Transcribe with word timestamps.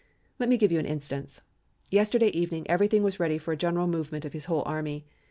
Let 0.39 0.49
me 0.49 0.57
give 0.57 0.71
you 0.71 0.79
an 0.79 0.87
instance. 0.87 1.41
Yesterday 1.91 2.29
evening 2.29 2.65
everything 2.67 3.03
was 3.03 3.19
ready 3.19 3.37
for 3.37 3.51
a 3.51 3.55
general 3.55 3.85
movement 3.85 4.25
of 4.25 4.33
his 4.33 4.45
whole 4.45 4.63
army. 4.65 5.05